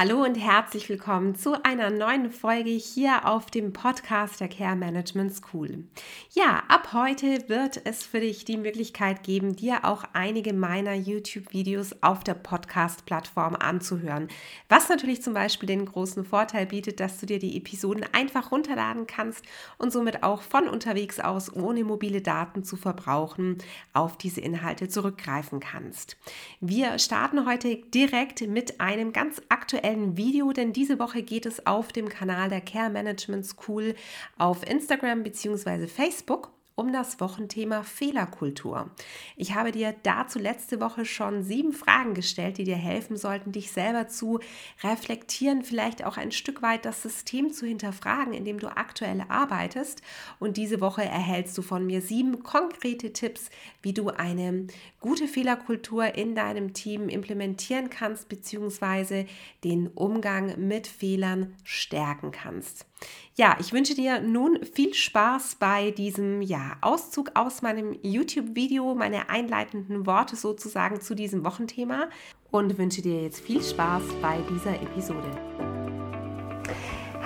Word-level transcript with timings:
Hallo 0.00 0.22
und 0.22 0.36
herzlich 0.36 0.88
willkommen 0.88 1.34
zu 1.34 1.64
einer 1.64 1.90
neuen 1.90 2.30
Folge 2.30 2.70
hier 2.70 3.26
auf 3.26 3.46
dem 3.46 3.72
Podcast 3.72 4.38
der 4.38 4.46
Care 4.46 4.76
Management 4.76 5.34
School. 5.34 5.88
Ja, 6.30 6.62
ab 6.68 6.90
heute 6.92 7.48
wird 7.48 7.80
es 7.84 8.04
für 8.04 8.20
dich 8.20 8.44
die 8.44 8.58
Möglichkeit 8.58 9.24
geben, 9.24 9.56
dir 9.56 9.84
auch 9.84 10.04
einige 10.12 10.52
meiner 10.52 10.94
YouTube-Videos 10.94 12.00
auf 12.00 12.22
der 12.22 12.34
Podcast-Plattform 12.34 13.56
anzuhören. 13.56 14.28
Was 14.68 14.88
natürlich 14.88 15.20
zum 15.20 15.34
Beispiel 15.34 15.66
den 15.66 15.84
großen 15.84 16.24
Vorteil 16.24 16.66
bietet, 16.66 17.00
dass 17.00 17.18
du 17.18 17.26
dir 17.26 17.40
die 17.40 17.56
Episoden 17.56 18.04
einfach 18.12 18.52
runterladen 18.52 19.08
kannst 19.08 19.44
und 19.78 19.92
somit 19.92 20.22
auch 20.22 20.42
von 20.42 20.68
unterwegs 20.68 21.18
aus, 21.18 21.52
ohne 21.52 21.82
mobile 21.82 22.22
Daten 22.22 22.62
zu 22.62 22.76
verbrauchen, 22.76 23.58
auf 23.94 24.16
diese 24.16 24.42
Inhalte 24.42 24.86
zurückgreifen 24.86 25.58
kannst. 25.58 26.16
Wir 26.60 27.00
starten 27.00 27.46
heute 27.46 27.74
direkt 27.74 28.46
mit 28.46 28.80
einem 28.80 29.12
ganz 29.12 29.42
aktuellen 29.48 29.87
aktuellen 29.88 30.16
Video, 30.16 30.52
denn 30.52 30.72
diese 30.72 30.98
Woche 30.98 31.22
geht 31.22 31.46
es 31.46 31.66
auf 31.66 31.92
dem 31.92 32.08
Kanal 32.08 32.50
der 32.50 32.60
Care 32.60 32.90
Management 32.90 33.46
School 33.46 33.94
auf 34.36 34.68
Instagram 34.68 35.22
bzw. 35.22 35.86
Facebook 35.86 36.50
um 36.78 36.92
das 36.92 37.18
Wochenthema 37.18 37.82
Fehlerkultur. 37.82 38.90
Ich 39.36 39.56
habe 39.56 39.72
dir 39.72 39.96
dazu 40.04 40.38
letzte 40.38 40.80
Woche 40.80 41.04
schon 41.04 41.42
sieben 41.42 41.72
Fragen 41.72 42.14
gestellt, 42.14 42.56
die 42.56 42.64
dir 42.64 42.76
helfen 42.76 43.16
sollten, 43.16 43.50
dich 43.50 43.72
selber 43.72 44.06
zu 44.06 44.38
reflektieren, 44.84 45.64
vielleicht 45.64 46.04
auch 46.04 46.16
ein 46.16 46.30
Stück 46.30 46.62
weit 46.62 46.84
das 46.84 47.02
System 47.02 47.52
zu 47.52 47.66
hinterfragen, 47.66 48.32
in 48.32 48.44
dem 48.44 48.60
du 48.60 48.68
aktuell 48.68 49.24
arbeitest. 49.28 50.02
Und 50.38 50.56
diese 50.56 50.80
Woche 50.80 51.02
erhältst 51.02 51.58
du 51.58 51.62
von 51.62 51.84
mir 51.84 52.00
sieben 52.00 52.44
konkrete 52.44 53.12
Tipps, 53.12 53.50
wie 53.82 53.92
du 53.92 54.10
eine 54.10 54.68
gute 55.00 55.26
Fehlerkultur 55.26 56.14
in 56.14 56.36
deinem 56.36 56.74
Team 56.74 57.08
implementieren 57.08 57.90
kannst, 57.90 58.28
beziehungsweise 58.28 59.26
den 59.64 59.88
Umgang 59.88 60.68
mit 60.68 60.86
Fehlern 60.86 61.56
stärken 61.64 62.30
kannst. 62.30 62.86
Ja, 63.34 63.56
ich 63.60 63.72
wünsche 63.72 63.94
dir 63.94 64.20
nun 64.20 64.64
viel 64.64 64.94
Spaß 64.94 65.56
bei 65.60 65.92
diesem 65.92 66.42
ja, 66.42 66.76
Auszug 66.80 67.30
aus 67.34 67.62
meinem 67.62 67.96
YouTube-Video, 68.02 68.94
meine 68.94 69.30
einleitenden 69.30 70.06
Worte 70.06 70.34
sozusagen 70.34 71.00
zu 71.00 71.14
diesem 71.14 71.44
Wochenthema 71.44 72.08
und 72.50 72.78
wünsche 72.78 73.02
dir 73.02 73.22
jetzt 73.22 73.40
viel 73.40 73.62
Spaß 73.62 74.02
bei 74.20 74.38
dieser 74.50 74.74
Episode. 74.82 75.77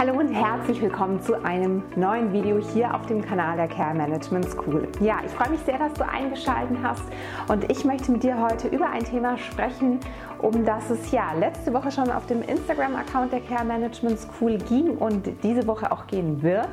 Hallo 0.04 0.18
und 0.18 0.32
herzlich 0.32 0.82
willkommen 0.82 1.22
zu 1.22 1.44
einem 1.44 1.84
neuen 1.94 2.32
Video 2.32 2.58
hier 2.58 2.92
auf 2.92 3.06
dem 3.06 3.22
Kanal 3.22 3.56
der 3.56 3.68
Care 3.68 3.94
Management 3.94 4.50
School. 4.50 4.88
Ja, 4.98 5.20
ich 5.24 5.30
freue 5.30 5.50
mich 5.50 5.60
sehr, 5.60 5.78
dass 5.78 5.92
du 5.92 6.04
eingeschaltet 6.04 6.76
hast 6.82 7.04
und 7.46 7.70
ich 7.70 7.84
möchte 7.84 8.10
mit 8.10 8.24
dir 8.24 8.36
heute 8.42 8.66
über 8.66 8.90
ein 8.90 9.04
Thema 9.04 9.38
sprechen, 9.38 10.00
um 10.38 10.64
das 10.64 10.90
es 10.90 11.12
ja 11.12 11.32
letzte 11.34 11.72
Woche 11.72 11.92
schon 11.92 12.10
auf 12.10 12.26
dem 12.26 12.42
Instagram-Account 12.42 13.32
der 13.32 13.42
Care 13.42 13.64
Management 13.64 14.18
School 14.18 14.58
ging 14.58 14.96
und 14.96 15.22
diese 15.44 15.68
Woche 15.68 15.92
auch 15.92 16.08
gehen 16.08 16.42
wird, 16.42 16.70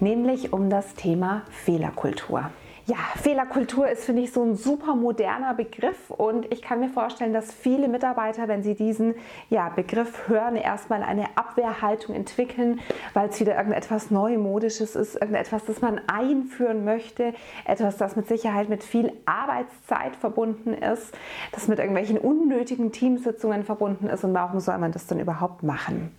nämlich 0.00 0.52
um 0.52 0.68
das 0.68 0.92
Thema 0.96 1.42
Fehlerkultur. 1.50 2.50
Ja, 2.86 2.96
Fehlerkultur 3.14 3.88
ist, 3.88 4.04
finde 4.04 4.22
ich, 4.22 4.32
so 4.32 4.42
ein 4.42 4.56
super 4.56 4.96
moderner 4.96 5.54
Begriff 5.54 6.10
und 6.10 6.52
ich 6.52 6.62
kann 6.62 6.80
mir 6.80 6.88
vorstellen, 6.88 7.32
dass 7.32 7.52
viele 7.52 7.86
Mitarbeiter, 7.86 8.48
wenn 8.48 8.64
sie 8.64 8.74
diesen 8.74 9.14
ja, 9.50 9.68
Begriff 9.68 10.26
hören, 10.26 10.56
erstmal 10.56 11.04
eine 11.04 11.26
Abwehrhaltung 11.36 12.16
entwickeln, 12.16 12.80
weil 13.14 13.28
es 13.28 13.38
wieder 13.38 13.56
irgendetwas 13.56 14.10
Neumodisches 14.10 14.96
ist, 14.96 15.14
irgendetwas, 15.14 15.64
das 15.64 15.80
man 15.80 16.00
einführen 16.08 16.84
möchte, 16.84 17.34
etwas, 17.66 17.98
das 17.98 18.16
mit 18.16 18.26
Sicherheit 18.26 18.68
mit 18.68 18.82
viel 18.82 19.12
Arbeitszeit 19.26 20.16
verbunden 20.16 20.74
ist, 20.74 21.16
das 21.52 21.68
mit 21.68 21.78
irgendwelchen 21.78 22.18
unnötigen 22.18 22.90
Teamsitzungen 22.90 23.62
verbunden 23.62 24.08
ist 24.08 24.24
und 24.24 24.34
warum 24.34 24.58
soll 24.58 24.78
man 24.78 24.90
das 24.90 25.06
dann 25.06 25.20
überhaupt 25.20 25.62
machen? 25.62 26.10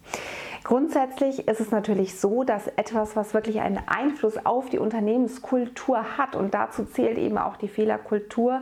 Grundsätzlich 0.63 1.47
ist 1.47 1.59
es 1.59 1.71
natürlich 1.71 2.17
so, 2.17 2.45
dass 2.45 2.67
etwas, 2.67 3.17
was 3.17 3.33
wirklich 3.33 3.59
einen 3.59 3.81
Einfluss 3.85 4.45
auf 4.45 4.69
die 4.69 4.79
Unternehmenskultur 4.79 6.17
hat, 6.17 6.37
und 6.37 6.53
dazu 6.53 6.85
zählt 6.85 7.17
eben 7.17 7.37
auch 7.37 7.57
die 7.57 7.67
Fehlerkultur, 7.67 8.61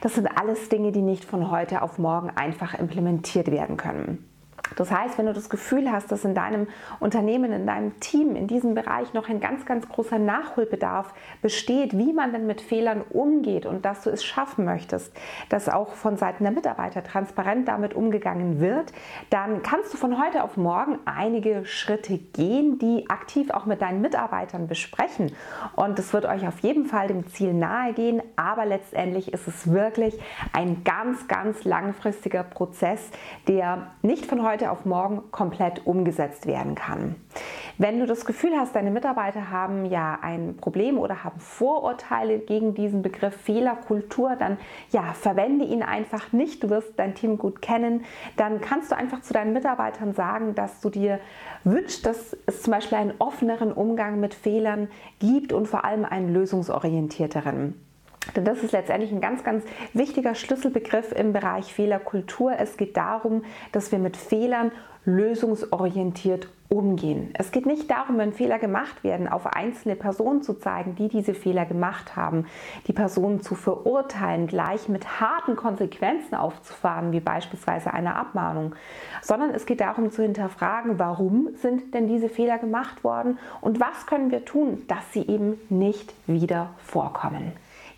das 0.00 0.14
sind 0.14 0.28
alles 0.28 0.68
Dinge, 0.68 0.92
die 0.92 1.02
nicht 1.02 1.24
von 1.24 1.50
heute 1.50 1.82
auf 1.82 1.98
morgen 1.98 2.30
einfach 2.30 2.78
implementiert 2.78 3.50
werden 3.50 3.76
können. 3.76 4.29
Das 4.76 4.90
heißt, 4.90 5.18
wenn 5.18 5.26
du 5.26 5.32
das 5.32 5.50
Gefühl 5.50 5.90
hast, 5.90 6.12
dass 6.12 6.24
in 6.24 6.34
deinem 6.34 6.68
Unternehmen, 7.00 7.52
in 7.52 7.66
deinem 7.66 7.98
Team, 8.00 8.36
in 8.36 8.46
diesem 8.46 8.74
Bereich 8.74 9.14
noch 9.14 9.28
ein 9.28 9.40
ganz, 9.40 9.64
ganz 9.66 9.88
großer 9.88 10.18
Nachholbedarf 10.18 11.12
besteht, 11.42 11.96
wie 11.96 12.12
man 12.12 12.32
denn 12.32 12.46
mit 12.46 12.60
Fehlern 12.60 13.02
umgeht 13.02 13.66
und 13.66 13.84
dass 13.84 14.02
du 14.02 14.10
es 14.10 14.24
schaffen 14.24 14.64
möchtest, 14.64 15.12
dass 15.48 15.68
auch 15.68 15.94
von 15.94 16.16
Seiten 16.16 16.44
der 16.44 16.52
Mitarbeiter 16.52 17.02
transparent 17.02 17.68
damit 17.68 17.94
umgegangen 17.94 18.60
wird, 18.60 18.92
dann 19.30 19.62
kannst 19.62 19.92
du 19.92 19.98
von 19.98 20.22
heute 20.22 20.44
auf 20.44 20.56
morgen 20.56 20.98
einige 21.04 21.64
Schritte 21.64 22.18
gehen, 22.18 22.78
die 22.78 23.08
aktiv 23.08 23.50
auch 23.50 23.66
mit 23.66 23.82
deinen 23.82 24.00
Mitarbeitern 24.00 24.68
besprechen. 24.68 25.32
Und 25.76 25.98
es 25.98 26.12
wird 26.12 26.26
euch 26.26 26.46
auf 26.46 26.60
jeden 26.60 26.86
Fall 26.86 27.08
dem 27.08 27.26
Ziel 27.28 27.54
nahe 27.54 27.92
gehen, 27.92 28.22
aber 28.36 28.66
letztendlich 28.66 29.32
ist 29.32 29.48
es 29.48 29.70
wirklich 29.72 30.18
ein 30.52 30.84
ganz, 30.84 31.28
ganz 31.28 31.64
langfristiger 31.64 32.42
Prozess, 32.42 33.10
der 33.48 33.92
nicht 34.02 34.26
von 34.26 34.46
heute 34.46 34.59
heute 34.60 34.70
auf 34.70 34.84
morgen 34.84 35.30
komplett 35.30 35.86
umgesetzt 35.86 36.46
werden 36.46 36.74
kann. 36.74 37.16
Wenn 37.78 37.98
du 37.98 38.06
das 38.06 38.26
Gefühl 38.26 38.52
hast, 38.56 38.76
deine 38.76 38.90
Mitarbeiter 38.90 39.50
haben 39.50 39.86
ja 39.86 40.18
ein 40.20 40.56
Problem 40.58 40.98
oder 40.98 41.24
haben 41.24 41.40
Vorurteile 41.40 42.38
gegen 42.38 42.74
diesen 42.74 43.00
Begriff 43.00 43.34
Fehlerkultur, 43.34 44.36
dann 44.36 44.58
ja, 44.90 45.14
verwende 45.14 45.64
ihn 45.64 45.82
einfach 45.82 46.32
nicht. 46.32 46.62
Du 46.62 46.68
wirst 46.68 46.98
dein 46.98 47.14
Team 47.14 47.38
gut 47.38 47.62
kennen. 47.62 48.04
Dann 48.36 48.60
kannst 48.60 48.92
du 48.92 48.96
einfach 48.96 49.22
zu 49.22 49.32
deinen 49.32 49.54
Mitarbeitern 49.54 50.12
sagen, 50.12 50.54
dass 50.54 50.82
du 50.82 50.90
dir 50.90 51.20
wünschst, 51.64 52.04
dass 52.04 52.36
es 52.44 52.62
zum 52.62 52.72
Beispiel 52.72 52.98
einen 52.98 53.14
offeneren 53.18 53.72
Umgang 53.72 54.20
mit 54.20 54.34
Fehlern 54.34 54.88
gibt 55.20 55.54
und 55.54 55.68
vor 55.68 55.86
allem 55.86 56.04
einen 56.04 56.34
lösungsorientierteren. 56.34 57.89
Denn 58.36 58.44
das 58.44 58.62
ist 58.62 58.72
letztendlich 58.72 59.12
ein 59.12 59.20
ganz, 59.20 59.44
ganz 59.44 59.64
wichtiger 59.92 60.34
Schlüsselbegriff 60.34 61.12
im 61.12 61.32
Bereich 61.32 61.72
Fehlerkultur. 61.72 62.52
Es 62.58 62.76
geht 62.76 62.96
darum, 62.96 63.44
dass 63.72 63.92
wir 63.92 63.98
mit 63.98 64.16
Fehlern 64.16 64.72
lösungsorientiert 65.06 66.48
umgehen. 66.68 67.30
Es 67.36 67.50
geht 67.50 67.66
nicht 67.66 67.90
darum, 67.90 68.18
wenn 68.18 68.32
Fehler 68.32 68.58
gemacht 68.58 69.02
werden, 69.02 69.26
auf 69.26 69.46
einzelne 69.46 69.96
Personen 69.96 70.42
zu 70.42 70.54
zeigen, 70.54 70.94
die 70.94 71.08
diese 71.08 71.34
Fehler 71.34 71.64
gemacht 71.64 72.14
haben, 72.14 72.46
die 72.86 72.92
Personen 72.92 73.40
zu 73.40 73.56
verurteilen, 73.56 74.46
gleich 74.46 74.88
mit 74.88 75.20
harten 75.20 75.56
Konsequenzen 75.56 76.36
aufzufahren, 76.36 77.10
wie 77.12 77.20
beispielsweise 77.20 77.92
eine 77.92 78.14
Abmahnung, 78.14 78.76
sondern 79.22 79.50
es 79.50 79.66
geht 79.66 79.80
darum 79.80 80.12
zu 80.12 80.22
hinterfragen, 80.22 80.98
warum 80.98 81.48
sind 81.56 81.92
denn 81.92 82.06
diese 82.06 82.28
Fehler 82.28 82.58
gemacht 82.58 83.02
worden 83.02 83.38
und 83.60 83.80
was 83.80 84.06
können 84.06 84.30
wir 84.30 84.44
tun, 84.44 84.84
dass 84.86 85.12
sie 85.12 85.26
eben 85.26 85.58
nicht 85.70 86.14
wieder 86.28 86.70
vorkommen. 86.78 87.52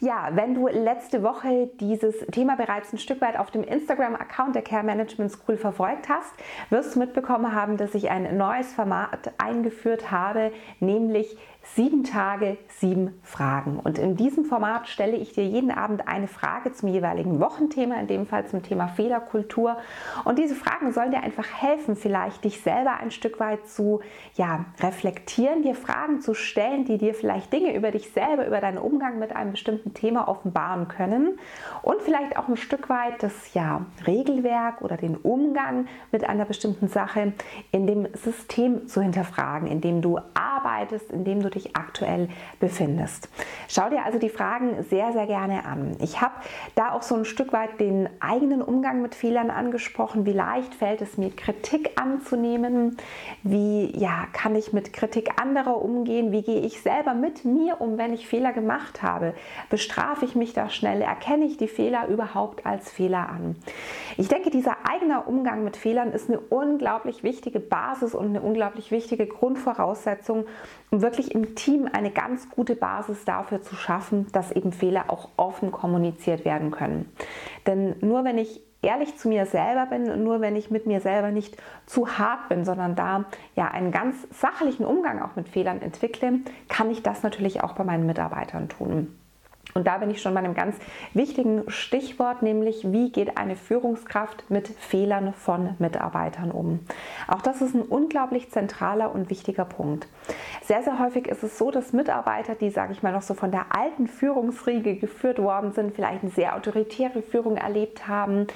Ja, 0.05 0.31
wenn 0.33 0.57
du 0.57 0.67
letzte 0.67 1.23
Woche 1.23 1.71
dieses 1.79 2.27
Thema 2.33 2.57
bereits 2.57 2.93
ein 2.93 2.99
Stück 2.99 3.21
weit 3.21 3.39
auf 3.39 3.53
dem 3.53 3.63
Instagram-Account 3.63 4.57
der 4.57 4.63
Care 4.63 4.83
Management 4.83 5.31
School 5.31 5.57
verfolgt 5.57 6.09
hast, 6.09 6.35
wirst 6.71 6.97
du 6.97 6.99
mitbekommen 6.99 7.55
haben, 7.55 7.77
dass 7.77 7.95
ich 7.95 8.11
ein 8.11 8.37
neues 8.37 8.73
Format 8.73 9.33
eingeführt 9.39 10.11
habe, 10.11 10.51
nämlich 10.81 11.39
Sieben 11.65 12.03
Tage, 12.03 12.59
sieben 12.69 13.21
Fragen. 13.23 13.79
Und 13.79 13.97
in 13.97 14.17
diesem 14.17 14.45
Format 14.45 14.89
stelle 14.89 15.17
ich 15.17 15.33
dir 15.33 15.45
jeden 15.45 15.71
Abend 15.71 16.09
eine 16.09 16.27
Frage 16.27 16.73
zum 16.73 16.89
jeweiligen 16.89 17.39
Wochenthema, 17.39 17.95
in 18.01 18.09
dem 18.09 18.27
Fall 18.27 18.47
zum 18.47 18.63
Thema 18.63 18.89
Fehlerkultur. 18.89 19.77
Und 20.25 20.41
diese 20.41 20.57
Fragen 20.57 20.93
sollen 20.93 21.13
dir 21.13 21.23
einfach 21.23 21.47
helfen, 21.47 21.95
vielleicht 21.95 22.45
dich 22.45 22.61
selber 22.61 22.95
ein 22.95 23.13
Stück 23.13 23.39
weit 23.39 23.69
zu 23.69 24.01
ja, 24.35 24.65
reflektieren, 24.81 25.63
dir 25.63 25.77
Fragen 25.77 26.21
zu 26.21 26.35
stellen, 26.35 26.85
die 26.85 26.99
dir 26.99 27.15
vielleicht 27.15 27.53
Dinge 27.53 27.75
über 27.77 27.93
dich 27.93 28.11
selber, 28.11 28.47
über 28.47 28.61
deinen 28.61 28.79
Umgang 28.79 29.21
mit 29.21 29.35
einem 29.35 29.53
bestimmten 29.53 29.95
Thema 29.95 30.27
offenbaren 30.27 30.89
können. 30.89 31.39
Und 31.83 32.03
vielleicht 32.03 32.37
auch 32.37 32.49
ein 32.49 32.57
Stück 32.57 32.89
weit 32.89 33.23
das 33.23 33.55
ja, 33.55 33.87
Regelwerk 34.05 34.83
oder 34.83 34.97
den 34.97 35.17
Umgang 35.17 35.87
mit 36.11 36.29
einer 36.29 36.45
bestimmten 36.45 36.89
Sache 36.89 37.33
in 37.71 37.87
dem 37.87 38.09
System 38.15 38.89
zu 38.89 39.01
hinterfragen, 39.01 39.69
in 39.69 39.81
dem 39.81 40.03
du 40.03 40.19
arbeitest, 40.63 41.11
in 41.11 41.25
dem 41.25 41.43
du 41.43 41.51
dich 41.51 41.77
aktuell 41.77 42.29
befindest. 42.61 43.29
Schau 43.69 43.89
dir 43.91 44.05
also 44.05 44.19
die 44.19 44.29
Fragen 44.29 44.85
sehr, 44.85 45.13
sehr 45.13 45.27
gerne 45.27 45.65
an. 45.65 45.97
Ich 46.01 46.21
habe 46.21 46.35
da 46.75 46.93
auch 46.93 47.03
so 47.03 47.15
ein 47.15 47.25
Stück 47.25 47.53
weit 47.53 47.81
den 47.81 48.09
eigenen 48.21 48.63
Umgang 48.63 49.03
mit 49.03 49.15
Fehlern 49.15 49.51
angesprochen. 49.51 50.27
Wie 50.27 50.33
leicht 50.33 50.75
fällt 50.75 51.03
es 51.03 51.19
mir, 51.19 51.31
Kritik 51.31 52.01
anzunehmen? 52.01 52.97
Wie 53.43 53.93
ja, 53.99 54.27
kann 54.33 54.55
ich 54.55 54.73
mit 54.73 54.93
Kritik 54.93 55.41
anderer 55.41 55.83
umgehen? 55.83 56.33
Wie 56.33 56.43
gehe 56.43 56.61
ich 56.61 56.81
selber 56.81 57.15
mit 57.15 57.45
mir 57.45 57.81
um, 57.81 57.99
wenn 57.99 58.13
ich 58.13 58.29
Fehler 58.29 58.53
gemacht 58.53 59.03
habe? 59.03 59.35
Bestrafe 59.71 60.25
ich 60.25 60.35
mich 60.35 60.53
da 60.53 60.69
schnell? 60.69 61.03
Erkenne 61.03 61.45
ich 61.45 61.57
die 61.57 61.69
Fehler 61.69 62.07
überhaupt 62.09 62.67
als 62.67 62.91
Fehler 62.91 63.29
an? 63.29 63.57
Ich 64.17 64.29
denke, 64.29 64.51
dieser 64.51 64.77
eigene 64.89 65.23
Umgang 65.23 65.65
mit 65.65 65.77
Fehlern 65.77 66.13
ist 66.13 66.29
eine 66.29 66.41
unglaublich 66.41 67.23
wichtige 67.23 67.61
Basis 67.61 68.15
und 68.15 68.27
eine 68.27 68.43
unglaublich 68.43 68.91
wichtige 68.91 69.27
Grundvoraussetzung, 69.27 70.47
um 70.91 71.03
wirklich 71.03 71.35
im 71.35 71.55
Team 71.55 71.89
eine 71.93 72.11
ganz 72.11 72.51
gute 72.51 72.77
Basis 72.77 73.25
dafür 73.25 73.63
zu 73.63 73.75
schaffen, 73.75 74.27
dass 74.33 74.53
eben 74.53 74.73
Fehler 74.73 75.05
auch 75.09 75.31
offen 75.37 75.73
kommuniziert 75.73 76.45
werden 76.45 76.71
können. 76.71 77.11
Denn 77.67 77.97
nur 78.01 78.25
wenn 78.25 78.39
ich 78.39 78.61
ehrlich 78.83 79.17
zu 79.17 79.29
mir 79.29 79.47
selber 79.47 79.87
bin 79.87 80.11
und 80.11 80.23
nur 80.23 80.41
wenn 80.41 80.57
ich 80.57 80.71
mit 80.71 80.87
mir 80.87 81.01
selber 81.01 81.31
nicht 81.31 81.57
zu 81.87 82.19
hart 82.19 82.49
bin, 82.49 82.65
sondern 82.65 82.97
da 82.97 83.25
ja 83.55 83.69
einen 83.69 83.93
ganz 83.93 84.17
sachlichen 84.31 84.85
Umgang 84.85 85.23
auch 85.23 85.37
mit 85.37 85.49
Fehlern 85.49 85.81
entwickle, 85.81 86.41
kann 86.69 86.91
ich 86.91 87.03
das 87.03 87.23
natürlich 87.23 87.63
auch 87.63 87.73
bei 87.73 87.85
meinen 87.85 88.07
Mitarbeitern 88.07 88.69
tun. 88.69 89.17
Und 89.75 89.87
da 89.87 89.99
bin 89.99 90.11
ich 90.11 90.21
schon 90.21 90.35
bei 90.35 90.41
einem 90.41 90.55
ganz 90.55 90.77
wichtigen 91.15 91.69
Stichwort, 91.69 92.43
nämlich 92.43 92.93
wie 92.93 93.11
geht 93.11 93.39
eine 93.39 93.57
Führungskraft 93.57 94.51
mit 94.51 94.69
Fehlern 94.69 95.33
von 95.33 95.75
Mitarbeitern 95.79 96.51
um. 96.51 96.81
Auch 97.27 97.41
das 97.41 97.63
ist 97.63 97.75
ein 97.75 97.83
unglaublich 97.83 98.51
zentraler 98.51 99.15
und 99.15 99.31
wichtiger 99.31 99.65
Punkt. 99.65 100.09
Sehr, 100.63 100.83
sehr 100.83 100.99
häufig 100.99 101.27
ist 101.27 101.43
es 101.43 101.57
so, 101.57 101.71
dass 101.71 101.93
Mitarbeiter, 101.93 102.55
die, 102.55 102.71
sage 102.71 102.93
ich 102.93 103.03
mal, 103.03 103.13
noch 103.13 103.23
so 103.23 103.35
von 103.35 103.51
der 103.51 103.67
alten 103.75 104.09
Führungsriege 104.09 104.97
geführt 104.97 105.39
worden 105.39 105.73
sind, 105.73 105.95
vielleicht 105.95 106.23
eine 106.23 106.31
sehr 106.31 106.55
autoritäre 106.55 107.23
Führung 107.23 107.57
erlebt 107.57 108.07
haben, 108.07 108.47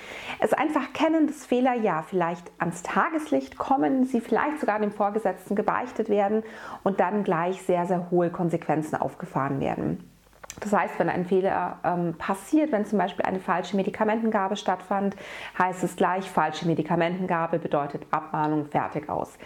es 0.41 0.53
einfach 0.53 0.93
kennen, 0.93 1.27
dass 1.27 1.47
Fehler 1.47 1.75
ja 1.75 2.03
vielleicht 2.03 2.51
ans 2.59 2.83
Tageslicht 2.83 3.57
kommen, 3.57 4.05
sie 4.05 4.21
vielleicht 4.21 4.61
sogar 4.61 4.79
dem 4.79 4.93
Vorgesetzten 4.93 5.57
gebeichtet 5.57 6.09
werden 6.09 6.43
und 6.85 7.01
dann 7.01 7.25
gleich 7.25 7.63
sehr, 7.63 7.87
sehr 7.87 8.11
hohe 8.11 8.31
Konsequenzen 8.31 8.97
aufgefahren 8.97 9.61
werden. 9.61 10.16
Das 10.61 10.73
heißt, 10.73 10.99
wenn 10.99 11.09
ein 11.09 11.27
Fehler 11.27 11.79
ähm, 11.85 12.15
passiert, 12.17 12.73
wenn 12.73 12.87
zum 12.87 12.99
Beispiel 12.99 13.25
eine 13.25 13.41
falsche 13.41 13.77
Medikamentengabe 13.77 14.57
stattfand, 14.57 15.17
heißt 15.59 15.85
es 15.85 15.97
gleich, 15.97 16.31
falsche 16.31 16.67
Medikamentengabe 16.67 17.59
bedeutet 17.59 18.07
Abmahnung 18.11 18.67
fertig 18.67 19.09
aus. 19.09 19.39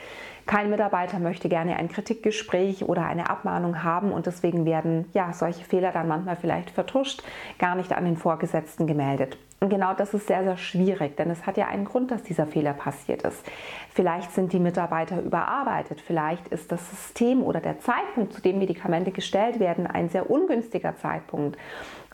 Kein 0.47 0.71
Mitarbeiter 0.71 1.19
möchte 1.19 1.49
gerne 1.49 1.77
ein 1.77 1.89
Kritikgespräch 1.89 2.85
oder 2.85 3.07
eine 3.07 3.31
Abmahnung 3.31 3.83
haben 3.83 4.13
und 4.13 4.27
deswegen 4.27 4.65
werden 4.65 5.07
ja 5.13 5.33
solche 5.33 5.65
Fehler 5.65 5.93
dann 5.93 6.09
manchmal 6.09 6.37
vielleicht 6.37 6.71
vertuscht, 6.71 7.23
gar 7.59 7.75
nicht 7.75 7.93
an 7.93 8.05
den 8.05 8.17
Vorgesetzten 8.17 8.87
gemeldet. 8.87 9.39
Genau 9.69 9.93
das 9.93 10.15
ist 10.15 10.27
sehr, 10.27 10.43
sehr 10.43 10.57
schwierig, 10.57 11.19
denn 11.19 11.29
es 11.29 11.45
hat 11.45 11.59
ja 11.59 11.67
einen 11.67 11.85
Grund, 11.85 12.11
dass 12.11 12.23
dieser 12.23 12.47
Fehler 12.47 12.73
passiert 12.73 13.25
ist. 13.25 13.45
Vielleicht 13.93 14.33
sind 14.33 14.55
die 14.55 14.59
Mitarbeiter 14.59 15.21
überarbeitet, 15.21 16.01
vielleicht 16.01 16.49
ist 16.49 16.73
das 16.73 16.89
System 16.89 17.43
oder 17.43 17.61
der 17.61 17.79
Zeitpunkt, 17.79 18.33
zu 18.33 18.41
dem 18.41 18.59
Medikamente 18.59 19.11
gestellt 19.11 19.61
werden, 19.61 19.87
ein 19.87 20.09
sehr 20.09 20.31
ungünstiger 20.31 20.97
Zeitpunkt, 20.97 21.59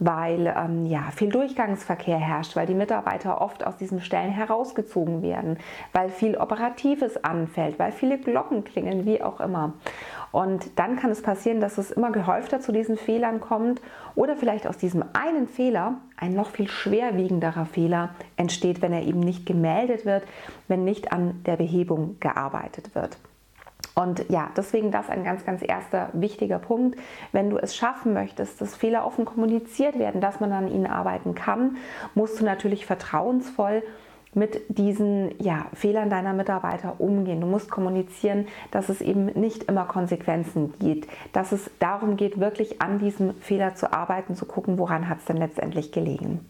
weil 0.00 0.52
ähm, 0.56 0.86
ja, 0.86 1.04
viel 1.14 1.28
Durchgangsverkehr 1.28 2.18
herrscht, 2.18 2.56
weil 2.56 2.66
die 2.66 2.74
Mitarbeiter 2.74 3.40
oft 3.40 3.64
aus 3.64 3.76
diesen 3.76 4.00
Stellen 4.00 4.32
herausgezogen 4.32 5.22
werden, 5.22 5.58
weil 5.92 6.08
viel 6.08 6.36
Operatives 6.36 7.22
anfällt, 7.22 7.78
weil 7.78 7.92
viele 7.92 8.18
Glocken 8.18 8.64
klingen, 8.64 9.06
wie 9.06 9.22
auch 9.22 9.38
immer. 9.38 9.74
Und 10.36 10.78
dann 10.78 10.96
kann 10.96 11.10
es 11.10 11.22
passieren, 11.22 11.62
dass 11.62 11.78
es 11.78 11.90
immer 11.90 12.12
gehäufter 12.12 12.60
zu 12.60 12.70
diesen 12.70 12.98
Fehlern 12.98 13.40
kommt 13.40 13.80
oder 14.14 14.36
vielleicht 14.36 14.66
aus 14.66 14.76
diesem 14.76 15.02
einen 15.14 15.48
Fehler 15.48 15.94
ein 16.14 16.34
noch 16.34 16.50
viel 16.50 16.68
schwerwiegenderer 16.68 17.64
Fehler 17.64 18.10
entsteht, 18.36 18.82
wenn 18.82 18.92
er 18.92 19.04
eben 19.04 19.20
nicht 19.20 19.46
gemeldet 19.46 20.04
wird, 20.04 20.24
wenn 20.68 20.84
nicht 20.84 21.10
an 21.10 21.42
der 21.46 21.56
Behebung 21.56 22.16
gearbeitet 22.20 22.94
wird. 22.94 23.16
Und 23.94 24.28
ja, 24.28 24.50
deswegen 24.54 24.90
das 24.90 25.08
ein 25.08 25.24
ganz, 25.24 25.46
ganz 25.46 25.62
erster 25.66 26.10
wichtiger 26.12 26.58
Punkt. 26.58 26.98
Wenn 27.32 27.48
du 27.48 27.56
es 27.56 27.74
schaffen 27.74 28.12
möchtest, 28.12 28.60
dass 28.60 28.76
Fehler 28.76 29.06
offen 29.06 29.24
kommuniziert 29.24 29.98
werden, 29.98 30.20
dass 30.20 30.38
man 30.38 30.52
an 30.52 30.68
ihnen 30.68 30.86
arbeiten 30.86 31.34
kann, 31.34 31.78
musst 32.14 32.38
du 32.40 32.44
natürlich 32.44 32.84
vertrauensvoll 32.84 33.82
mit 34.36 34.60
diesen 34.68 35.34
ja, 35.42 35.66
Fehlern 35.72 36.10
deiner 36.10 36.34
Mitarbeiter 36.34 37.00
umgehen. 37.00 37.40
Du 37.40 37.46
musst 37.46 37.70
kommunizieren, 37.70 38.46
dass 38.70 38.90
es 38.90 39.00
eben 39.00 39.26
nicht 39.26 39.64
immer 39.64 39.86
Konsequenzen 39.86 40.74
gibt, 40.78 41.08
dass 41.32 41.52
es 41.52 41.70
darum 41.78 42.16
geht, 42.16 42.38
wirklich 42.38 42.82
an 42.82 42.98
diesem 42.98 43.34
Fehler 43.40 43.74
zu 43.74 43.92
arbeiten, 43.92 44.36
zu 44.36 44.44
gucken, 44.44 44.78
woran 44.78 45.08
hat 45.08 45.18
es 45.18 45.24
denn 45.24 45.38
letztendlich 45.38 45.90
gelegen. 45.90 46.40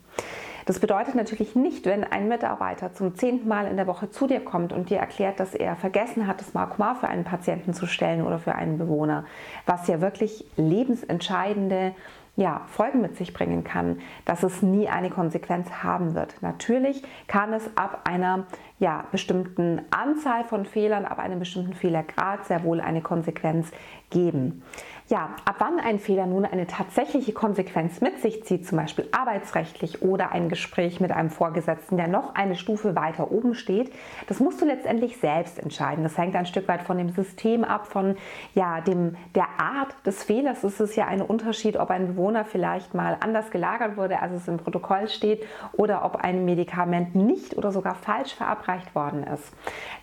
Das 0.66 0.80
bedeutet 0.80 1.14
natürlich 1.14 1.54
nicht, 1.54 1.86
wenn 1.86 2.02
ein 2.02 2.26
Mitarbeiter 2.26 2.92
zum 2.92 3.14
zehnten 3.14 3.46
Mal 3.46 3.68
in 3.68 3.76
der 3.76 3.86
Woche 3.86 4.10
zu 4.10 4.26
dir 4.26 4.40
kommt 4.40 4.72
und 4.72 4.90
dir 4.90 4.98
erklärt, 4.98 5.38
dass 5.38 5.54
er 5.54 5.76
vergessen 5.76 6.26
hat, 6.26 6.40
das 6.40 6.54
Markmar 6.54 6.96
für 6.96 7.06
einen 7.06 7.22
Patienten 7.22 7.72
zu 7.72 7.86
stellen 7.86 8.26
oder 8.26 8.40
für 8.40 8.56
einen 8.56 8.76
Bewohner, 8.76 9.24
was 9.64 9.86
ja 9.86 10.00
wirklich 10.00 10.44
lebensentscheidende 10.56 11.94
ja, 12.36 12.62
Folgen 12.66 13.00
mit 13.00 13.16
sich 13.16 13.32
bringen 13.32 13.64
kann, 13.64 14.00
dass 14.26 14.42
es 14.42 14.62
nie 14.62 14.88
eine 14.88 15.10
Konsequenz 15.10 15.70
haben 15.82 16.14
wird. 16.14 16.36
Natürlich 16.42 17.02
kann 17.26 17.52
es 17.52 17.76
ab 17.76 18.02
einer 18.04 18.46
ja, 18.78 19.04
bestimmten 19.10 19.80
Anzahl 19.90 20.44
von 20.44 20.66
Fehlern, 20.66 21.06
ab 21.06 21.18
einem 21.18 21.38
bestimmten 21.38 21.72
Fehlergrad 21.72 22.44
sehr 22.44 22.62
wohl 22.62 22.80
eine 22.80 23.00
Konsequenz 23.00 23.70
geben. 24.10 24.62
Ja, 25.08 25.30
ab 25.44 25.56
wann 25.58 25.78
ein 25.78 26.00
Fehler 26.00 26.26
nun 26.26 26.44
eine 26.44 26.66
tatsächliche 26.66 27.32
Konsequenz 27.32 28.00
mit 28.00 28.20
sich 28.20 28.44
zieht, 28.44 28.66
zum 28.66 28.76
Beispiel 28.76 29.08
arbeitsrechtlich 29.12 30.02
oder 30.02 30.32
ein 30.32 30.48
Gespräch 30.48 31.00
mit 31.00 31.12
einem 31.12 31.30
Vorgesetzten, 31.30 31.96
der 31.96 32.08
noch 32.08 32.34
eine 32.34 32.56
Stufe 32.56 32.96
weiter 32.96 33.30
oben 33.30 33.54
steht, 33.54 33.92
das 34.26 34.40
musst 34.40 34.60
du 34.60 34.64
letztendlich 34.64 35.18
selbst 35.18 35.60
entscheiden. 35.60 36.02
Das 36.02 36.18
hängt 36.18 36.34
ein 36.34 36.46
Stück 36.46 36.66
weit 36.66 36.82
von 36.82 36.98
dem 36.98 37.10
System 37.10 37.62
ab, 37.62 37.86
von 37.86 38.16
ja, 38.54 38.80
dem, 38.80 39.16
der 39.36 39.46
Art 39.58 39.94
des 40.04 40.24
Fehlers. 40.24 40.64
Es 40.64 40.80
ist 40.80 40.96
ja 40.96 41.06
ein 41.06 41.22
Unterschied, 41.22 41.76
ob 41.76 41.90
ein 41.90 42.08
Bewohner 42.08 42.44
vielleicht 42.44 42.92
mal 42.92 43.16
anders 43.20 43.52
gelagert 43.52 43.96
wurde, 43.96 44.20
als 44.20 44.32
es 44.32 44.48
im 44.48 44.56
Protokoll 44.56 45.08
steht, 45.08 45.44
oder 45.72 46.04
ob 46.04 46.16
ein 46.16 46.44
Medikament 46.44 47.14
nicht 47.14 47.56
oder 47.56 47.70
sogar 47.70 47.94
falsch 47.94 48.34
verabreicht 48.34 48.65
worden 48.94 49.24
ist. 49.24 49.52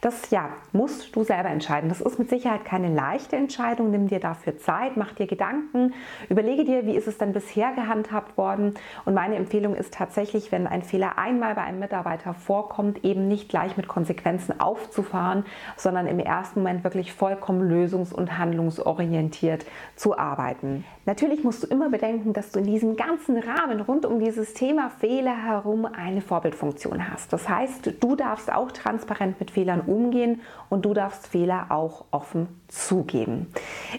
Das 0.01 0.29
ja, 0.29 0.49
musst 0.71 1.15
du 1.15 1.23
selber 1.23 1.49
entscheiden. 1.49 1.89
Das 1.89 2.01
ist 2.01 2.19
mit 2.19 2.29
Sicherheit 2.29 2.65
keine 2.65 2.93
leichte 2.93 3.35
Entscheidung. 3.35 3.91
Nimm 3.91 4.07
dir 4.07 4.19
dafür 4.19 4.57
Zeit 4.57 4.73
Zeit, 4.73 4.97
mach 4.97 5.13
dir 5.13 5.27
Gedanken, 5.27 5.93
überlege 6.29 6.63
dir, 6.65 6.85
wie 6.85 6.95
ist 6.95 7.07
es 7.07 7.17
denn 7.17 7.33
bisher 7.33 7.73
gehandhabt 7.73 8.37
worden. 8.37 8.73
Und 9.05 9.13
meine 9.13 9.35
Empfehlung 9.35 9.75
ist 9.75 9.93
tatsächlich, 9.93 10.51
wenn 10.51 10.67
ein 10.67 10.81
Fehler 10.81 11.17
einmal 11.17 11.55
bei 11.55 11.61
einem 11.61 11.79
Mitarbeiter 11.79 12.33
vorkommt, 12.33 13.03
eben 13.03 13.27
nicht 13.27 13.49
gleich 13.49 13.77
mit 13.77 13.87
Konsequenzen 13.87 14.59
aufzufahren, 14.59 15.45
sondern 15.77 16.07
im 16.07 16.19
ersten 16.19 16.61
Moment 16.61 16.83
wirklich 16.83 17.13
vollkommen 17.13 17.61
lösungs- 17.71 18.13
und 18.13 18.37
handlungsorientiert 18.37 19.65
zu 19.95 20.17
arbeiten. 20.17 20.85
Natürlich 21.05 21.43
musst 21.43 21.63
du 21.63 21.67
immer 21.67 21.89
bedenken, 21.89 22.31
dass 22.31 22.51
du 22.51 22.59
in 22.59 22.65
diesem 22.65 22.95
ganzen 22.95 23.37
Rahmen 23.37 23.81
rund 23.81 24.05
um 24.05 24.19
dieses 24.19 24.53
Thema 24.53 24.89
Fehler 24.89 25.35
herum 25.35 25.85
eine 25.85 26.21
Vorbildfunktion 26.21 27.11
hast. 27.11 27.33
Das 27.33 27.49
heißt, 27.49 28.01
du 28.01 28.15
darfst 28.15 28.51
auch 28.53 28.71
transparent 28.71 29.39
mit 29.39 29.51
Fehlern 29.51 29.81
umgehen 29.81 30.41
und 30.69 30.85
du 30.85 30.93
darfst 30.93 31.27
Fehler 31.27 31.67
auch 31.69 32.05
offen 32.11 32.47
zugeben. 32.67 33.47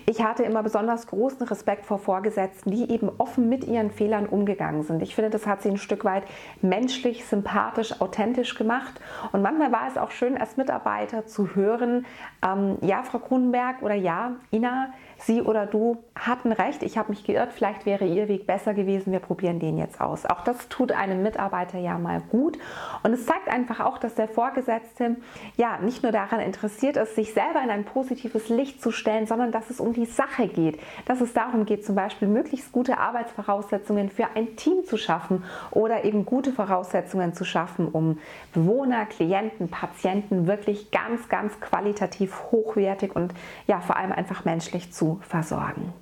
Ich 0.06 0.22
hatte 0.22 0.42
immer 0.42 0.62
besonders 0.62 1.06
großen 1.06 1.46
Respekt 1.46 1.86
vor 1.86 1.98
Vorgesetzten, 1.98 2.70
die 2.70 2.90
eben 2.90 3.10
offen 3.18 3.48
mit 3.48 3.64
ihren 3.64 3.90
Fehlern 3.90 4.26
umgegangen 4.26 4.82
sind. 4.82 5.02
Ich 5.02 5.14
finde, 5.14 5.30
das 5.30 5.46
hat 5.46 5.62
sie 5.62 5.70
ein 5.70 5.78
Stück 5.78 6.04
weit 6.04 6.24
menschlich, 6.60 7.24
sympathisch, 7.24 8.00
authentisch 8.00 8.54
gemacht. 8.56 9.00
Und 9.32 9.42
manchmal 9.42 9.72
war 9.72 9.88
es 9.88 9.96
auch 9.96 10.10
schön, 10.10 10.36
als 10.36 10.56
Mitarbeiter 10.56 11.26
zu 11.26 11.54
hören, 11.54 12.06
ähm, 12.44 12.78
ja, 12.80 13.02
Frau 13.02 13.18
Kronenberg 13.18 13.82
oder 13.82 13.94
ja, 13.94 14.32
Ina, 14.52 14.92
Sie 15.26 15.40
oder 15.40 15.64
du 15.64 16.04
hatten 16.14 16.52
recht, 16.52 16.82
ich 16.82 16.98
habe 16.98 17.10
mich 17.10 17.24
geirrt, 17.24 17.52
vielleicht 17.52 17.86
wäre 17.86 18.04
Ihr 18.04 18.28
Weg 18.28 18.46
besser 18.46 18.74
gewesen, 18.74 19.10
wir 19.10 19.20
probieren 19.20 19.58
den 19.58 19.78
jetzt 19.78 19.98
aus. 19.98 20.26
Auch 20.26 20.44
das 20.44 20.68
tut 20.68 20.92
einem 20.92 21.22
Mitarbeiter 21.22 21.78
ja 21.78 21.96
mal 21.96 22.20
gut 22.20 22.58
und 23.02 23.12
es 23.14 23.24
zeigt 23.24 23.48
einfach 23.48 23.80
auch, 23.80 23.96
dass 23.96 24.14
der 24.14 24.28
Vorgesetzte 24.28 25.16
ja 25.56 25.78
nicht 25.78 26.02
nur 26.02 26.12
daran 26.12 26.40
interessiert 26.40 26.98
ist, 26.98 27.14
sich 27.14 27.32
selber 27.32 27.62
in 27.62 27.70
ein 27.70 27.84
positives 27.84 28.50
Licht 28.50 28.82
zu 28.82 28.90
stellen, 28.90 29.26
sondern 29.26 29.50
dass 29.50 29.70
es 29.70 29.80
um 29.80 29.94
die 29.94 30.04
Sache 30.04 30.46
geht, 30.46 30.78
dass 31.06 31.22
es 31.22 31.32
darum 31.32 31.64
geht, 31.64 31.86
zum 31.86 31.94
Beispiel 31.94 32.28
möglichst 32.28 32.70
gute 32.72 32.98
Arbeitsvoraussetzungen 32.98 34.10
für 34.10 34.26
ein 34.34 34.56
Team 34.56 34.84
zu 34.84 34.98
schaffen 34.98 35.44
oder 35.70 36.04
eben 36.04 36.26
gute 36.26 36.52
Voraussetzungen 36.52 37.32
zu 37.32 37.46
schaffen, 37.46 37.88
um 37.88 38.18
Bewohner, 38.52 39.06
Klienten, 39.06 39.70
Patienten 39.70 40.46
wirklich 40.46 40.90
ganz, 40.90 41.30
ganz 41.30 41.58
qualitativ 41.60 42.52
hochwertig 42.52 43.16
und 43.16 43.32
ja 43.66 43.80
vor 43.80 43.96
allem 43.96 44.12
einfach 44.12 44.44
menschlich 44.44 44.92
zu 44.92 45.13
versorgen. 45.20 45.92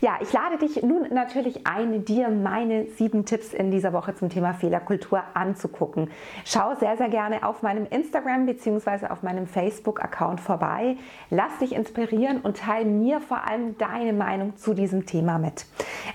Ja, 0.00 0.18
ich 0.20 0.32
lade 0.32 0.58
dich 0.58 0.82
nun 0.82 1.06
natürlich 1.12 1.64
ein, 1.64 2.04
dir 2.04 2.28
meine 2.28 2.86
sieben 2.86 3.24
Tipps 3.24 3.52
in 3.52 3.70
dieser 3.70 3.92
Woche 3.92 4.16
zum 4.16 4.30
Thema 4.30 4.52
Fehlerkultur 4.52 5.22
anzugucken. 5.34 6.10
Schau 6.44 6.74
sehr, 6.74 6.96
sehr 6.96 7.08
gerne 7.08 7.46
auf 7.46 7.62
meinem 7.62 7.86
Instagram 7.86 8.46
bzw. 8.46 9.06
auf 9.10 9.22
meinem 9.22 9.46
Facebook-Account 9.46 10.40
vorbei. 10.40 10.96
Lass 11.30 11.56
dich 11.58 11.72
inspirieren 11.76 12.40
und 12.40 12.56
teile 12.56 12.84
mir 12.84 13.20
vor 13.20 13.46
allem 13.46 13.78
deine 13.78 14.12
Meinung 14.12 14.56
zu 14.56 14.74
diesem 14.74 15.06
Thema 15.06 15.38
mit. 15.38 15.66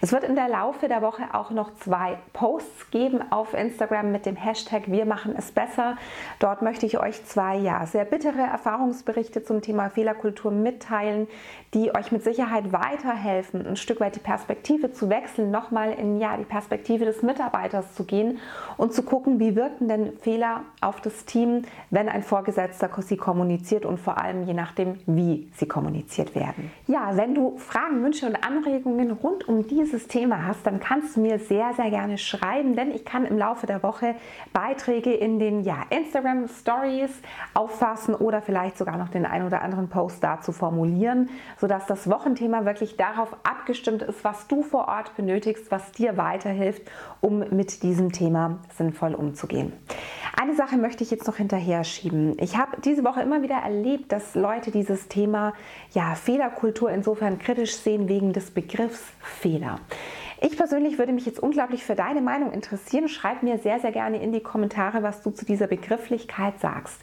Es 0.01 0.11
wird 0.11 0.25
in 0.25 0.35
der 0.35 0.49
Laufe 0.49 0.89
der 0.89 1.01
Woche 1.01 1.23
auch 1.31 1.51
noch 1.51 1.73
zwei 1.75 2.17
Posts 2.33 2.91
geben 2.91 3.21
auf 3.31 3.53
Instagram 3.53 4.11
mit 4.11 4.25
dem 4.25 4.35
Hashtag 4.35 4.83
Wir 4.87 5.05
machen 5.05 5.33
es 5.37 5.53
besser. 5.53 5.95
Dort 6.39 6.61
möchte 6.61 6.85
ich 6.85 6.99
euch 6.99 7.23
zwei 7.23 7.55
ja, 7.55 7.85
sehr 7.85 8.03
bittere 8.03 8.41
Erfahrungsberichte 8.41 9.43
zum 9.43 9.61
Thema 9.61 9.89
Fehlerkultur 9.89 10.51
mitteilen, 10.51 11.27
die 11.73 11.95
euch 11.95 12.11
mit 12.11 12.23
Sicherheit 12.23 12.73
weiterhelfen 12.73 13.36
helfen, 13.37 13.65
ein 13.65 13.75
Stück 13.75 13.99
weit 13.99 14.15
die 14.15 14.19
Perspektive 14.19 14.91
zu 14.91 15.09
wechseln, 15.09 15.51
nochmal 15.51 15.93
in 15.93 16.19
ja, 16.19 16.35
die 16.37 16.43
Perspektive 16.43 17.05
des 17.05 17.21
Mitarbeiters 17.21 17.93
zu 17.93 18.03
gehen 18.03 18.39
und 18.77 18.93
zu 18.93 19.03
gucken, 19.03 19.39
wie 19.39 19.55
wirken 19.55 19.87
denn 19.87 20.17
Fehler 20.17 20.61
auf 20.81 21.01
das 21.01 21.25
Team, 21.25 21.63
wenn 21.91 22.09
ein 22.09 22.23
Vorgesetzter 22.23 22.89
sie 23.01 23.17
kommuniziert 23.17 23.85
und 23.85 23.99
vor 23.99 24.17
allem 24.17 24.43
je 24.43 24.53
nachdem, 24.53 24.95
wie 25.05 25.51
sie 25.55 25.67
kommuniziert 25.67 26.33
werden. 26.33 26.71
Ja, 26.87 27.11
wenn 27.15 27.35
du 27.35 27.57
Fragen, 27.57 28.03
Wünsche 28.03 28.25
und 28.25 28.35
Anregungen 28.43 29.11
rund 29.11 29.47
um 29.47 29.67
dieses 29.67 30.07
Thema 30.07 30.47
hast, 30.47 30.65
dann 30.65 30.79
kannst 30.79 31.15
du 31.15 31.21
mir 31.21 31.37
sehr, 31.37 31.73
sehr 31.75 31.91
gerne 31.91 32.17
schreiben, 32.17 32.75
denn 32.75 32.91
ich 32.91 33.05
kann 33.05 33.25
im 33.25 33.37
Laufe 33.37 33.67
der 33.67 33.83
Woche 33.83 34.15
Beiträge 34.51 35.13
in 35.13 35.37
den 35.37 35.63
ja, 35.63 35.83
Instagram 35.89 36.47
Stories 36.47 37.11
auffassen 37.53 38.15
oder 38.15 38.41
vielleicht 38.41 38.77
sogar 38.77 38.97
noch 38.97 39.09
den 39.09 39.25
ein 39.25 39.45
oder 39.45 39.61
anderen 39.61 39.89
Post 39.89 40.23
dazu 40.23 40.51
formulieren, 40.51 41.29
sodass 41.57 41.85
das 41.85 42.09
Wochenthema 42.09 42.65
wirklich 42.65 42.97
darauf 43.17 43.35
abgestimmt 43.43 44.03
ist, 44.03 44.23
was 44.23 44.47
du 44.47 44.61
vor 44.61 44.87
Ort 44.87 45.15
benötigst, 45.15 45.71
was 45.71 45.91
dir 45.91 46.17
weiterhilft, 46.17 46.83
um 47.19 47.39
mit 47.39 47.81
diesem 47.83 48.11
Thema 48.11 48.59
sinnvoll 48.77 49.15
umzugehen. 49.15 49.73
Eine 50.39 50.55
Sache 50.55 50.77
möchte 50.77 51.03
ich 51.03 51.09
jetzt 51.09 51.25
noch 51.25 51.37
hinterher 51.37 51.83
schieben. 51.83 52.37
Ich 52.39 52.57
habe 52.57 52.77
diese 52.81 53.03
Woche 53.03 53.21
immer 53.21 53.41
wieder 53.41 53.55
erlebt, 53.55 54.11
dass 54.11 54.35
Leute 54.35 54.69
dieses 54.69 55.07
Thema 55.07 55.53
ja, 55.93 56.13
Fehlerkultur 56.13 56.91
insofern 56.91 57.39
kritisch 57.39 57.75
sehen 57.75 58.07
wegen 58.07 58.33
des 58.33 58.51
Begriffs 58.51 59.03
Fehler. 59.19 59.79
Ich 60.39 60.55
persönlich 60.55 60.99
würde 60.99 61.13
mich 61.13 61.25
jetzt 61.25 61.39
unglaublich 61.39 61.83
für 61.83 61.95
deine 61.95 62.21
Meinung 62.21 62.51
interessieren. 62.51 63.07
Schreib 63.07 63.41
mir 63.41 63.57
sehr, 63.57 63.79
sehr 63.79 63.91
gerne 63.91 64.21
in 64.21 64.31
die 64.31 64.39
Kommentare, 64.39 65.01
was 65.01 65.23
du 65.23 65.31
zu 65.31 65.45
dieser 65.45 65.65
Begrifflichkeit 65.65 66.59
sagst. 66.59 67.01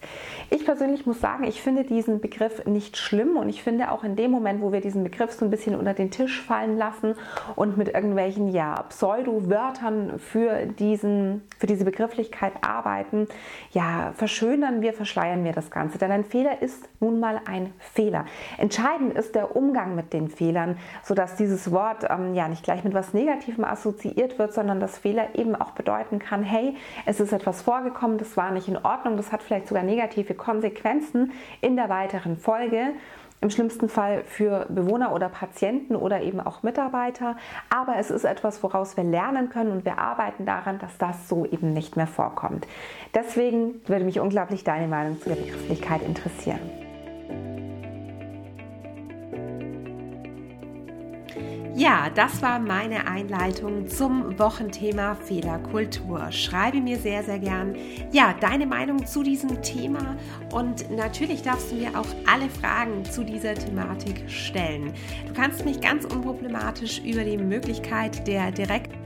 Ich 0.50 0.64
persönlich 0.64 1.04
muss 1.04 1.20
sagen, 1.20 1.42
ich 1.42 1.60
finde 1.60 1.82
diesen 1.82 2.20
Begriff 2.20 2.64
nicht 2.64 2.96
schlimm 2.96 3.36
und 3.36 3.48
ich 3.48 3.64
finde 3.64 3.90
auch 3.90 4.04
in 4.04 4.14
dem 4.14 4.30
Moment, 4.30 4.62
wo 4.62 4.70
wir 4.70 4.80
diesen 4.80 5.02
Begriff 5.02 5.32
so 5.32 5.44
ein 5.44 5.50
bisschen 5.50 5.74
unter 5.74 5.94
den 5.94 6.12
Tisch 6.12 6.40
fallen 6.42 6.78
lassen 6.78 7.16
und 7.56 7.76
mit 7.76 7.88
irgendwelchen 7.88 8.52
ja, 8.52 8.84
Pseudo-Wörtern 8.88 10.20
für, 10.20 10.68
für 10.78 11.66
diese 11.66 11.84
Begrifflichkeit 11.84 12.52
arbeiten, 12.60 13.26
ja, 13.72 14.12
verschönern 14.14 14.80
wir, 14.80 14.92
verschleiern 14.92 15.42
wir 15.42 15.52
das 15.52 15.72
Ganze. 15.72 15.98
Denn 15.98 16.12
ein 16.12 16.24
Fehler 16.24 16.62
ist 16.62 16.88
nun 17.00 17.18
mal 17.18 17.40
ein 17.46 17.72
Fehler. 17.80 18.26
Entscheidend 18.58 19.14
ist 19.14 19.34
der 19.34 19.56
Umgang 19.56 19.96
mit 19.96 20.12
den 20.12 20.28
Fehlern, 20.28 20.78
sodass 21.02 21.34
dieses 21.34 21.72
Wort 21.72 22.06
ähm, 22.08 22.34
ja 22.34 22.46
nicht 22.46 22.62
gleich 22.62 22.84
mit 22.84 22.94
was 22.94 23.12
Negatives 23.12 23.23
Negativem 23.24 23.64
assoziiert 23.64 24.38
wird, 24.38 24.52
sondern 24.52 24.80
dass 24.80 24.98
Fehler 24.98 25.34
eben 25.34 25.54
auch 25.54 25.70
bedeuten 25.70 26.18
kann, 26.18 26.42
hey, 26.42 26.76
es 27.06 27.20
ist 27.20 27.32
etwas 27.32 27.62
vorgekommen, 27.62 28.18
das 28.18 28.36
war 28.36 28.50
nicht 28.50 28.68
in 28.68 28.76
Ordnung, 28.76 29.16
das 29.16 29.32
hat 29.32 29.42
vielleicht 29.42 29.68
sogar 29.68 29.82
negative 29.82 30.34
Konsequenzen 30.34 31.32
in 31.60 31.76
der 31.76 31.88
weiteren 31.88 32.36
Folge. 32.36 32.92
Im 33.40 33.50
schlimmsten 33.50 33.90
Fall 33.90 34.24
für 34.24 34.66
Bewohner 34.70 35.12
oder 35.12 35.28
Patienten 35.28 35.96
oder 35.96 36.22
eben 36.22 36.40
auch 36.40 36.62
Mitarbeiter. 36.62 37.36
Aber 37.68 37.96
es 37.98 38.10
ist 38.10 38.24
etwas, 38.24 38.62
woraus 38.62 38.96
wir 38.96 39.04
lernen 39.04 39.50
können 39.50 39.70
und 39.70 39.84
wir 39.84 39.98
arbeiten 39.98 40.46
daran, 40.46 40.78
dass 40.78 40.96
das 40.96 41.28
so 41.28 41.44
eben 41.44 41.74
nicht 41.74 41.96
mehr 41.96 42.06
vorkommt. 42.06 42.66
Deswegen 43.14 43.82
würde 43.86 44.06
mich 44.06 44.18
unglaublich 44.18 44.64
deine 44.64 44.88
Meinung 44.88 45.20
zu 45.20 45.28
der 45.28 45.36
Begrifflichkeit 45.36 46.00
interessieren. 46.02 46.83
Ja, 51.84 52.08
das 52.08 52.40
war 52.40 52.58
meine 52.60 53.06
Einleitung 53.06 53.86
zum 53.88 54.38
Wochenthema 54.38 55.16
Fehlerkultur. 55.16 56.32
Schreibe 56.32 56.80
mir 56.80 56.96
sehr, 56.96 57.22
sehr 57.22 57.38
gern 57.38 57.76
ja, 58.10 58.32
deine 58.40 58.64
Meinung 58.64 59.04
zu 59.04 59.22
diesem 59.22 59.60
Thema 59.60 60.16
und 60.50 60.90
natürlich 60.90 61.42
darfst 61.42 61.72
du 61.72 61.74
mir 61.74 61.90
auch 61.90 62.06
alle 62.24 62.48
Fragen 62.48 63.04
zu 63.04 63.22
dieser 63.22 63.52
Thematik 63.52 64.24
stellen. 64.30 64.94
Du 65.28 65.34
kannst 65.34 65.66
mich 65.66 65.78
ganz 65.78 66.06
unproblematisch 66.06 67.00
über 67.00 67.22
die 67.22 67.36
Möglichkeit 67.36 68.26
der 68.26 68.50
direkten 68.50 69.03